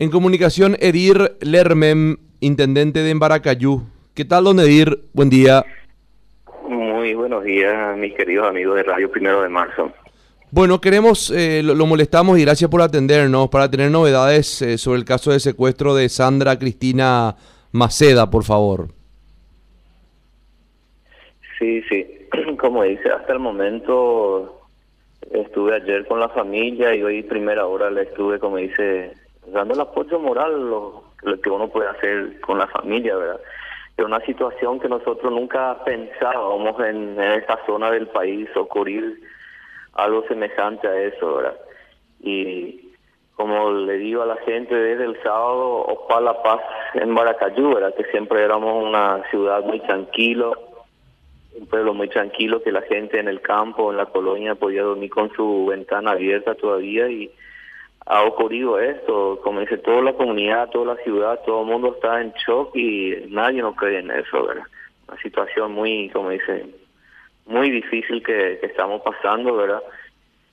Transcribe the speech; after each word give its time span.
En 0.00 0.10
comunicación, 0.10 0.76
Edir 0.78 1.36
Lermem, 1.40 2.18
intendente 2.38 3.00
de 3.00 3.10
Embaracayú. 3.10 3.82
¿Qué 4.14 4.24
tal, 4.24 4.44
don 4.44 4.60
Edir? 4.60 4.96
Buen 5.12 5.28
día. 5.28 5.64
Muy 6.68 7.14
buenos 7.14 7.42
días, 7.42 7.96
mis 7.98 8.14
queridos 8.14 8.48
amigos 8.48 8.76
de 8.76 8.84
Radio 8.84 9.10
Primero 9.10 9.42
de 9.42 9.48
Marzo. 9.48 9.90
Bueno, 10.52 10.80
queremos, 10.80 11.32
eh, 11.32 11.62
lo, 11.64 11.84
molestamos 11.84 12.38
y 12.38 12.42
gracias 12.42 12.70
por 12.70 12.80
atendernos 12.80 13.48
para 13.48 13.68
tener 13.68 13.90
novedades 13.90 14.62
eh, 14.62 14.78
sobre 14.78 15.00
el 15.00 15.04
caso 15.04 15.32
de 15.32 15.40
secuestro 15.40 15.96
de 15.96 16.08
Sandra 16.08 16.56
Cristina 16.60 17.34
Maceda, 17.72 18.30
por 18.30 18.44
favor. 18.44 18.90
Sí, 21.58 21.82
sí, 21.88 22.06
como 22.60 22.84
dice, 22.84 23.10
hasta 23.10 23.32
el 23.32 23.40
momento 23.40 24.60
estuve 25.32 25.74
ayer 25.74 26.06
con 26.06 26.20
la 26.20 26.28
familia 26.28 26.94
y 26.94 27.02
hoy 27.02 27.24
primera 27.24 27.66
hora 27.66 27.90
le 27.90 28.02
estuve, 28.02 28.38
como 28.38 28.58
dice, 28.58 29.12
dando 29.52 29.74
el 29.74 29.80
apoyo 29.80 30.18
moral, 30.18 30.68
lo, 30.68 31.04
que 31.42 31.50
uno 31.50 31.68
puede 31.68 31.88
hacer 31.88 32.40
con 32.40 32.58
la 32.58 32.66
familia, 32.66 33.16
¿verdad? 33.16 33.40
Es 33.96 34.04
una 34.04 34.20
situación 34.20 34.78
que 34.78 34.88
nosotros 34.88 35.32
nunca 35.32 35.82
pensábamos 35.84 36.78
en, 36.80 37.20
en 37.20 37.44
zona 37.66 37.90
del 37.90 38.06
país 38.08 38.48
ocurrir 38.56 39.20
algo 39.94 40.24
semejante 40.28 40.86
a 40.86 41.02
eso, 41.02 41.36
¿verdad? 41.36 41.58
Y 42.20 42.92
como 43.34 43.70
le 43.70 43.98
digo 43.98 44.22
a 44.22 44.26
la 44.26 44.36
gente 44.38 44.74
desde 44.74 45.04
el 45.04 45.22
sábado, 45.22 45.78
Opa 45.78 46.20
La 46.20 46.42
Paz 46.42 46.60
en 46.94 47.10
Maracayú, 47.10 47.74
¿verdad? 47.74 47.94
Que 47.94 48.04
siempre 48.10 48.42
éramos 48.42 48.84
una 48.84 49.22
ciudad 49.30 49.62
muy 49.64 49.80
tranquilo, 49.80 50.54
un 51.56 51.66
pueblo 51.66 51.94
muy 51.94 52.08
tranquilo, 52.08 52.62
que 52.62 52.72
la 52.72 52.82
gente 52.82 53.18
en 53.18 53.28
el 53.28 53.40
campo, 53.40 53.90
en 53.90 53.96
la 53.96 54.06
colonia, 54.06 54.54
podía 54.54 54.82
dormir 54.82 55.10
con 55.10 55.32
su 55.34 55.66
ventana 55.66 56.12
abierta 56.12 56.54
todavía 56.54 57.08
y 57.08 57.30
ha 58.10 58.22
ocurrido 58.22 58.78
esto, 58.78 59.38
como 59.44 59.60
dice 59.60 59.76
toda 59.76 60.00
la 60.00 60.14
comunidad, 60.14 60.70
toda 60.70 60.94
la 60.94 61.02
ciudad, 61.02 61.40
todo 61.44 61.60
el 61.60 61.68
mundo 61.68 61.92
está 61.94 62.22
en 62.22 62.32
shock 62.32 62.74
y 62.74 63.14
nadie 63.28 63.60
no 63.60 63.76
cree 63.76 63.98
en 63.98 64.10
eso, 64.10 64.46
¿verdad? 64.46 64.64
Una 65.06 65.20
situación 65.20 65.72
muy, 65.72 66.08
como 66.08 66.30
dice, 66.30 66.64
muy 67.44 67.70
difícil 67.70 68.22
que, 68.22 68.60
estamos 68.62 69.02
pasando, 69.02 69.56
¿verdad? 69.56 69.82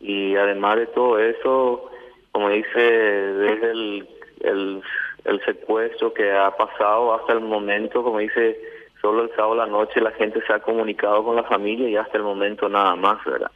Y 0.00 0.34
además 0.34 0.78
de 0.78 0.86
todo 0.88 1.20
eso, 1.20 1.90
como 2.32 2.50
dice, 2.50 2.80
desde 2.80 3.70
el, 3.70 4.08
el, 4.40 4.82
el 5.24 5.44
secuestro 5.44 6.12
que 6.12 6.32
ha 6.32 6.50
pasado 6.56 7.14
hasta 7.14 7.34
el 7.34 7.40
momento, 7.40 8.02
como 8.02 8.18
dice, 8.18 8.58
solo 9.00 9.22
el 9.22 9.30
sábado 9.36 9.52
a 9.52 9.66
la 9.66 9.66
noche 9.66 10.00
la 10.00 10.10
gente 10.10 10.42
se 10.44 10.52
ha 10.52 10.58
comunicado 10.58 11.22
con 11.22 11.36
la 11.36 11.44
familia 11.44 11.88
y 11.88 11.96
hasta 11.96 12.18
el 12.18 12.24
momento 12.24 12.68
nada 12.68 12.96
más, 12.96 13.24
¿verdad? 13.24 13.52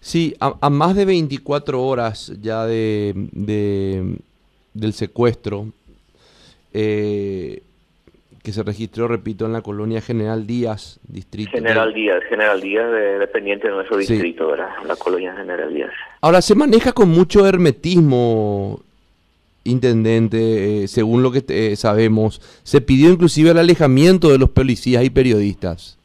Sí, 0.00 0.34
a, 0.38 0.70
más 0.70 0.94
de 0.94 1.04
24 1.04 1.82
horas 1.82 2.32
ya 2.40 2.64
de, 2.64 3.14
del 4.72 4.92
secuestro, 4.92 5.66
eh, 6.72 7.62
que 8.42 8.52
se 8.52 8.62
registró, 8.62 9.08
repito, 9.08 9.46
en 9.46 9.52
la 9.52 9.62
colonia 9.62 10.00
General 10.00 10.46
Díaz, 10.46 11.00
distrito. 11.08 11.50
General 11.50 11.92
Díaz, 11.92 12.22
General 12.28 12.60
Díaz, 12.60 12.88
dependiente 13.18 13.66
de 13.66 13.74
nuestro 13.74 13.96
distrito, 13.96 14.46
¿verdad? 14.46 14.68
La 14.86 14.94
colonia 14.94 15.34
General 15.34 15.74
Díaz. 15.74 15.90
Ahora, 16.20 16.40
se 16.40 16.54
maneja 16.54 16.92
con 16.92 17.08
mucho 17.08 17.44
hermetismo, 17.44 18.80
intendente, 19.64 20.84
eh, 20.84 20.88
según 20.88 21.24
lo 21.24 21.32
que 21.32 21.44
eh, 21.48 21.74
sabemos. 21.76 22.40
Se 22.62 22.80
pidió 22.80 23.10
inclusive 23.10 23.50
el 23.50 23.58
alejamiento 23.58 24.30
de 24.30 24.38
los 24.38 24.50
policías 24.50 25.04
y 25.04 25.10
periodistas. 25.10 25.98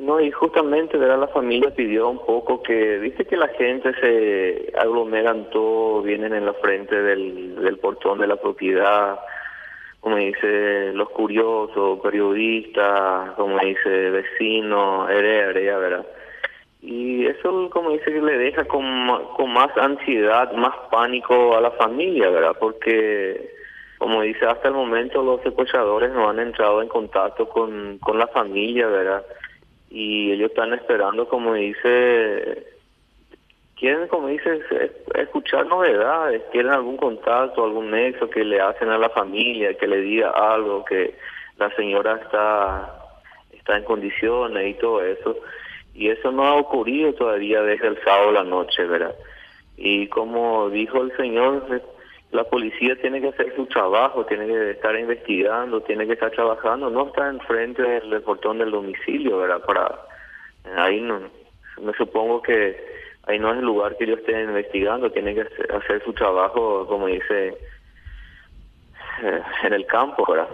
No, 0.00 0.18
y 0.18 0.30
justamente 0.30 0.96
¿verdad? 0.96 1.20
la 1.20 1.28
familia 1.28 1.74
pidió 1.74 2.08
un 2.08 2.24
poco 2.24 2.62
que, 2.62 2.98
viste 2.98 3.26
que 3.26 3.36
la 3.36 3.48
gente 3.48 3.92
se 4.00 4.72
aglomeran 4.78 5.50
todo, 5.50 6.00
vienen 6.00 6.32
en 6.32 6.46
la 6.46 6.54
frente 6.54 7.02
del, 7.02 7.56
del 7.56 7.78
portón 7.78 8.18
de 8.18 8.26
la 8.26 8.36
propiedad, 8.36 9.20
como 10.00 10.16
dice, 10.16 10.94
los 10.94 11.10
curiosos, 11.10 12.00
periodistas, 12.00 13.32
como 13.32 13.58
dice, 13.58 14.10
vecinos, 14.10 15.10
heredera, 15.10 15.76
¿verdad? 15.76 16.06
Y 16.80 17.26
eso, 17.26 17.68
como 17.68 17.90
dice, 17.90 18.10
le 18.22 18.38
deja 18.38 18.64
con, 18.64 18.86
con 19.36 19.52
más 19.52 19.76
ansiedad, 19.76 20.50
más 20.54 20.74
pánico 20.90 21.54
a 21.58 21.60
la 21.60 21.72
familia, 21.72 22.30
¿verdad? 22.30 22.56
Porque, 22.58 23.52
como 23.98 24.22
dice, 24.22 24.46
hasta 24.46 24.68
el 24.68 24.74
momento 24.74 25.22
los 25.22 25.42
secuestradores 25.42 26.10
no 26.10 26.30
han 26.30 26.38
entrado 26.38 26.80
en 26.80 26.88
contacto 26.88 27.46
con, 27.50 27.98
con 27.98 28.18
la 28.18 28.28
familia, 28.28 28.86
¿verdad? 28.86 29.26
Y 29.90 30.30
ellos 30.32 30.50
están 30.50 30.72
esperando, 30.72 31.28
como 31.28 31.54
dice, 31.54 32.64
quieren, 33.76 34.06
como 34.08 34.28
dice, 34.28 34.60
escuchar 35.14 35.66
novedades, 35.66 36.42
quieren 36.52 36.72
algún 36.72 36.96
contacto, 36.96 37.64
algún 37.64 37.90
nexo 37.90 38.30
que 38.30 38.44
le 38.44 38.60
hacen 38.60 38.88
a 38.90 38.98
la 38.98 39.10
familia, 39.10 39.76
que 39.76 39.88
le 39.88 40.00
diga 40.00 40.30
algo, 40.30 40.84
que 40.84 41.16
la 41.58 41.74
señora 41.74 42.20
está, 42.22 42.94
está 43.52 43.78
en 43.78 43.84
condiciones 43.84 44.68
y 44.68 44.74
todo 44.74 45.02
eso. 45.02 45.36
Y 45.94 46.08
eso 46.08 46.30
no 46.30 46.44
ha 46.44 46.54
ocurrido 46.54 47.12
todavía 47.14 47.62
desde 47.62 47.88
el 47.88 48.02
sábado 48.04 48.28
a 48.28 48.32
la 48.32 48.44
noche, 48.44 48.84
¿verdad? 48.84 49.14
Y 49.76 50.06
como 50.06 50.70
dijo 50.70 51.02
el 51.02 51.16
señor, 51.16 51.82
la 52.32 52.44
policía 52.44 52.94
tiene 53.00 53.20
que 53.20 53.28
hacer 53.28 53.54
su 53.56 53.66
trabajo, 53.66 54.24
tiene 54.24 54.46
que 54.46 54.70
estar 54.70 54.96
investigando, 54.98 55.80
tiene 55.80 56.06
que 56.06 56.12
estar 56.12 56.30
trabajando, 56.30 56.88
no 56.88 57.08
está 57.08 57.28
enfrente 57.28 57.82
del, 57.82 58.22
portón 58.22 58.58
del 58.58 58.70
domicilio, 58.70 59.38
¿verdad? 59.38 59.60
Ahí 60.76 61.00
no, 61.00 61.20
me 61.82 61.92
supongo 61.94 62.40
que 62.40 62.76
ahí 63.24 63.38
no 63.38 63.52
es 63.52 63.58
el 63.58 63.64
lugar 63.64 63.96
que 63.96 64.04
ellos 64.04 64.20
estén 64.20 64.48
investigando, 64.48 65.10
tiene 65.10 65.34
que 65.34 65.40
hacer, 65.40 66.02
su 66.04 66.12
trabajo, 66.12 66.86
como 66.86 67.08
dice, 67.08 67.48
eh, 69.22 69.42
en 69.64 69.72
el 69.72 69.86
campo, 69.86 70.24
¿verdad? 70.30 70.48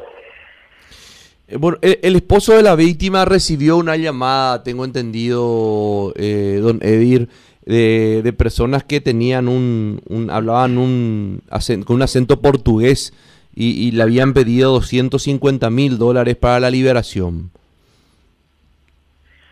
Eh, 1.49 1.57
bueno, 1.59 1.79
el, 1.83 2.17
esposo 2.17 2.57
de 2.57 2.63
la 2.63 2.75
víctima 2.75 3.25
recibió 3.27 3.77
una 3.77 3.97
llamada, 3.97 4.63
tengo 4.63 4.85
entendido, 4.85 6.13
eh, 6.17 6.59
don 6.61 6.81
Edir, 6.83 7.29
de, 7.67 8.33
personas 8.33 8.85
que 8.85 9.01
tenían 9.01 9.49
un, 9.49 10.01
un 10.09 10.31
hablaban 10.31 10.79
un 10.79 11.43
con 11.85 11.97
un 11.97 12.03
acento 12.03 12.41
portugués 12.41 13.13
y, 13.59 13.91
le 13.93 14.03
habían 14.03 14.35
pedido 14.35 14.73
250 14.73 15.71
mil 15.71 15.99
dólares 15.99 16.37
para 16.37 16.61
la 16.61 16.71
liberación. 16.71 17.51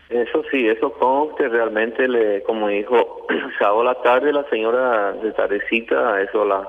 Eso 0.09 0.43
sí, 0.51 0.67
eso 0.67 0.93
que 1.35 1.49
realmente, 1.49 2.07
le, 2.07 2.43
como 2.43 2.67
dijo, 2.67 3.25
sábado 3.59 3.83
la 3.83 3.95
tarde 3.95 4.31
la 4.31 4.47
señora 4.49 5.13
de 5.13 5.31
tardecita, 5.31 6.21
eso 6.21 6.45
la, 6.45 6.67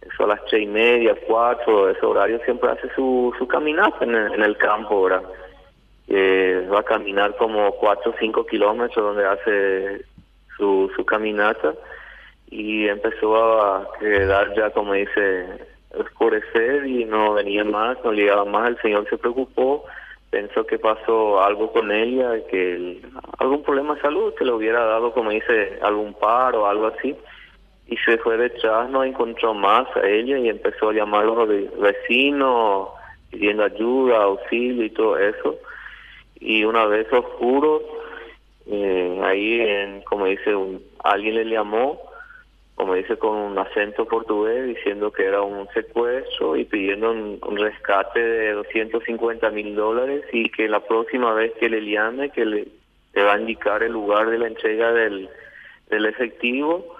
eso 0.00 0.24
a 0.24 0.28
las 0.28 0.44
tres 0.46 0.62
y 0.62 0.66
media, 0.66 1.14
cuatro, 1.26 1.90
ese 1.90 2.04
horario 2.04 2.40
siempre 2.44 2.70
hace 2.70 2.88
su, 2.96 3.32
su 3.38 3.46
caminata 3.46 4.04
en 4.04 4.14
el, 4.14 4.32
en 4.32 4.42
el 4.42 4.56
campo, 4.56 5.02
¿verdad? 5.02 5.22
Eh, 6.08 6.66
va 6.72 6.80
a 6.80 6.84
caminar 6.84 7.36
como 7.36 7.72
cuatro 7.72 8.12
o 8.12 8.14
cinco 8.18 8.44
kilómetros 8.44 9.04
donde 9.04 9.26
hace 9.26 10.04
su, 10.56 10.90
su 10.96 11.04
caminata 11.04 11.74
y 12.50 12.86
empezó 12.88 13.36
a 13.36 13.88
quedar 13.98 14.54
ya, 14.54 14.70
como 14.70 14.92
dice, 14.92 15.46
oscurecer 15.98 16.86
y 16.86 17.04
no 17.04 17.34
venía 17.34 17.64
más, 17.64 17.98
no 18.04 18.12
llegaba 18.12 18.44
más. 18.44 18.68
El 18.68 18.80
Señor 18.80 19.08
se 19.08 19.18
preocupó, 19.18 19.84
pensó 20.30 20.64
que 20.66 20.78
pasó 20.78 21.42
algo 21.42 21.72
con 21.72 21.90
ella, 21.90 22.30
que 22.50 23.00
algún 23.38 23.62
problema 23.62 23.94
de 23.94 24.02
salud, 24.02 24.34
que 24.34 24.44
le 24.44 24.52
hubiera 24.52 24.84
dado, 24.84 25.12
como 25.12 25.30
dice, 25.30 25.78
algún 25.82 26.14
paro 26.14 26.62
o 26.62 26.66
algo 26.66 26.86
así. 26.88 27.16
Y 27.86 27.96
se 27.98 28.18
fue 28.18 28.36
detrás, 28.36 28.88
no 28.88 29.04
encontró 29.04 29.52
más 29.52 29.86
a 29.96 30.06
ella 30.06 30.38
y 30.38 30.48
empezó 30.48 30.90
a 30.90 30.94
llamar 30.94 31.24
a 31.24 31.26
los 31.26 31.48
vecinos, 31.78 32.88
pidiendo 33.30 33.64
ayuda, 33.64 34.22
auxilio 34.22 34.84
y 34.84 34.90
todo 34.90 35.18
eso. 35.18 35.56
Y 36.40 36.64
una 36.64 36.86
vez 36.86 37.12
oscuro, 37.12 37.82
eh, 38.66 39.20
ahí, 39.22 39.60
en, 39.60 40.02
como 40.02 40.26
dice, 40.26 40.54
un, 40.54 40.82
alguien 41.02 41.34
le 41.34 41.44
llamó, 41.44 42.00
como 42.74 42.94
dice, 42.94 43.16
con 43.18 43.36
un 43.36 43.58
acento 43.58 44.06
portugués, 44.06 44.66
diciendo 44.66 45.12
que 45.12 45.24
era 45.24 45.42
un 45.42 45.68
secuestro 45.68 46.56
y 46.56 46.64
pidiendo 46.64 47.10
un, 47.10 47.56
rescate 47.56 48.20
de 48.20 48.52
250 48.52 49.50
mil 49.50 49.74
dólares 49.74 50.24
y 50.32 50.50
que 50.50 50.68
la 50.68 50.80
próxima 50.80 51.32
vez 51.34 51.52
que 51.60 51.68
le 51.68 51.84
llame, 51.84 52.30
que 52.30 52.44
le, 52.44 52.68
va 53.16 53.34
a 53.34 53.40
indicar 53.40 53.82
el 53.82 53.92
lugar 53.92 54.28
de 54.30 54.38
la 54.38 54.48
entrega 54.48 54.92
del, 54.92 55.28
del 55.88 56.06
efectivo 56.06 56.96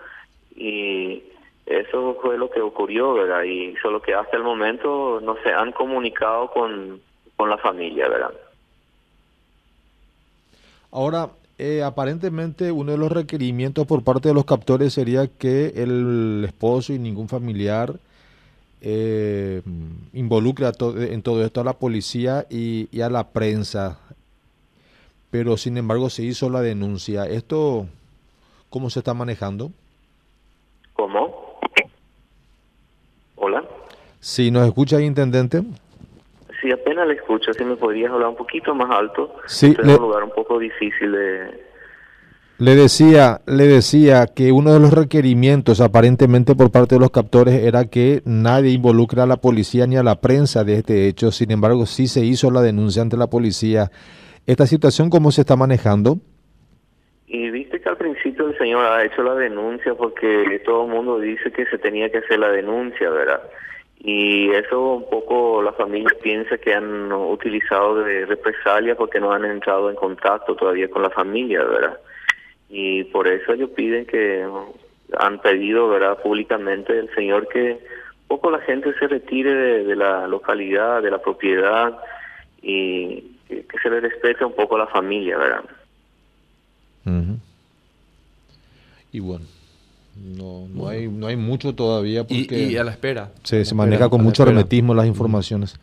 y 0.55 1.23
eso 1.67 2.19
fue 2.21 2.38
lo 2.38 2.50
que 2.50 2.61
ocurrió, 2.61 3.15
¿verdad? 3.15 3.43
Y 3.43 3.75
solo 3.83 4.00
que 4.00 4.15
hasta 4.15 4.37
el 4.37 4.43
momento 4.43 5.21
no 5.23 5.37
se 5.43 5.50
han 5.50 5.73
comunicado 5.73 6.50
con, 6.50 7.00
con 7.37 7.50
la 7.50 7.56
familia, 7.59 8.09
¿verdad? 8.09 8.35
Ahora, 10.93 11.29
eh, 11.59 11.83
aparentemente 11.85 12.73
uno 12.73 12.93
de 12.93 12.99
los 12.99 13.12
requerimientos 13.12 13.87
por 13.87 14.03
parte 14.03 14.29
de 14.29 14.35
los 14.35 14.45
captores 14.45 14.93
sería 14.93 15.29
que 15.29 15.73
el 15.77 16.43
esposo 16.47 16.93
y 16.93 16.99
ningún 16.99 17.29
familiar 17.29 18.01
eh, 18.81 19.62
involucre 20.12 20.67
en 20.67 21.23
todo 21.23 21.45
esto 21.45 21.61
a 21.61 21.65
la 21.65 21.75
policía 21.75 22.45
y, 22.51 23.01
a 23.01 23.09
la 23.09 23.29
prensa. 23.29 23.99
Pero 25.31 25.56
sin 25.56 25.79
embargo 25.79 26.11
se 26.11 26.25
hizo 26.25 26.51
la 26.51 26.61
denuncia. 26.61 27.25
¿Esto 27.27 27.87
cómo 28.69 28.91
se 28.91 28.99
está 28.99 29.15
manejando? 29.15 29.71
¿Cómo? 30.93 31.61
Hola. 33.37 33.65
Sí, 34.21 34.50
¿nos 34.50 34.67
escucha 34.67 35.00
intendente? 35.00 35.62
Sí, 36.64 36.70
apenas 36.72 37.06
le 37.06 37.14
escucho. 37.14 37.52
Si 37.52 37.62
me 37.62 37.76
podrías 37.76 38.11
hablar 38.11 38.31
un 38.31 38.37
poquito 38.37 38.75
más 38.75 38.90
alto. 38.90 39.37
Sí, 39.46 39.76
le- 39.82 39.96
un 39.96 40.00
lugar 40.00 40.25
un 40.25 40.31
poco 40.31 40.58
difícil 40.58 41.12
de... 41.12 41.62
Le 42.56 42.75
decía, 42.75 43.40
le 43.46 43.64
decía 43.66 44.26
que 44.34 44.50
uno 44.50 44.72
de 44.72 44.81
los 44.81 44.94
requerimientos 44.94 45.82
aparentemente 45.82 46.55
por 46.55 46.70
parte 46.70 46.94
de 46.94 47.00
los 47.02 47.11
captores 47.11 47.62
era 47.62 47.84
que 47.84 48.22
nadie 48.25 48.70
involucre 48.70 49.20
a 49.20 49.26
la 49.26 49.37
policía 49.37 49.87
ni 49.87 49.96
a 49.99 50.02
la 50.02 50.20
prensa 50.22 50.64
de 50.64 50.76
este 50.76 51.06
hecho. 51.06 51.31
Sin 51.32 51.50
embargo, 51.50 51.84
sí 51.84 52.06
se 52.06 52.25
hizo 52.25 52.50
la 52.50 52.62
denuncia 52.62 53.02
ante 53.02 53.19
la 53.19 53.26
policía. 53.26 53.90
¿Esta 54.46 54.66
situación 54.66 55.11
cómo 55.11 55.32
se 55.32 55.43
está 55.43 55.55
manejando? 55.56 56.16
Y 57.26 57.50
viste 57.50 57.78
que 57.81 57.88
al 57.90 57.96
principio 57.99 58.46
el 58.49 58.56
señor 58.56 58.87
ha 58.87 59.05
hecho 59.05 59.22
la 59.22 59.34
denuncia 59.34 59.94
porque 59.94 60.62
todo 60.64 60.87
el 60.87 60.93
mundo 60.93 61.19
dice 61.19 61.50
que 61.52 61.66
se 61.66 61.76
tenía 61.76 62.08
que 62.11 62.19
hacer 62.19 62.38
la 62.38 62.49
denuncia, 62.49 63.11
¿verdad? 63.11 63.43
Y 64.06 64.51
eso 64.51 64.97
un 64.97 65.09
poco 65.09 65.62
la 65.62 65.73
familia 65.73 66.11
piensa 66.23 66.59
que 66.59 66.75
han 66.75 67.11
utilizado 67.11 67.97
de 68.05 68.27
represalia 68.27 68.95
porque 68.97 69.19
no 69.19 69.33
han 69.33 69.47
entrado 69.47 69.89
en 69.89 69.97
contacto 69.97 70.55
todavía 70.55 70.91
con 70.91 71.01
la 71.01 71.09
familia, 71.09 71.65
¿verdad? 71.65 71.99
Y 72.69 73.05
por 73.05 73.27
eso 73.27 73.55
ellos 73.55 73.71
piden 73.71 74.05
que 74.05 74.47
han 75.19 75.41
pedido, 75.41 75.89
¿verdad? 75.89 76.21
Públicamente 76.23 76.99
el 76.99 77.15
señor 77.15 77.49
que 77.49 77.81
poco 78.29 78.51
la 78.51 78.61
gente 78.61 78.93
se 78.99 79.06
retire 79.06 79.85
de, 79.85 79.97
la 79.97 80.27
localidad, 80.27 81.03
de 81.03 81.11
la 81.11 81.23
propiedad 81.23 81.99
y 82.61 83.39
que, 83.49 83.65
se 83.83 83.89
le 83.89 84.00
respete 84.00 84.45
un 84.45 84.55
poco 84.55 84.77
la 84.77 84.87
familia, 84.87 85.39
¿verdad? 85.39 85.65
Y 89.12 89.21
bueno, 89.21 89.47
no, 90.16 90.66
no, 90.72 90.88
hay, 90.88 91.08
no 91.08 91.26
hay 91.26 91.37
mucho 91.37 91.75
todavía 91.75 92.25
Y, 92.28 92.44
porque 92.44 92.62
y 92.62 92.76
a 92.76 92.84
la 92.84 92.90
espera. 92.93 93.31
se, 93.43 93.64
se 93.64 93.75
maneja 93.75 94.08
con 94.08 94.22
mucho 94.22 94.43
hermetismo 94.44 94.94
las 94.94 95.06
informaciones. 95.06 95.78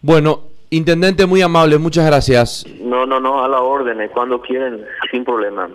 Bueno, 0.00 0.40
intendente 0.70 1.26
muy 1.26 1.42
amable, 1.42 1.78
muchas 1.78 2.06
gracias. 2.06 2.66
No, 2.80 3.06
no, 3.06 3.20
no, 3.20 3.42
a 3.44 3.48
la 3.48 3.60
orden, 3.60 4.00
eh, 4.00 4.10
cuando 4.12 4.40
quieren, 4.40 4.84
sin 5.10 5.24
problema. 5.24 5.68